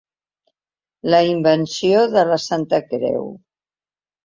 [1.15, 3.31] La invenció de la Santa Creu.